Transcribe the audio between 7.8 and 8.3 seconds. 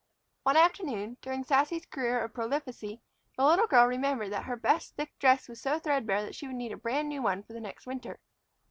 winter.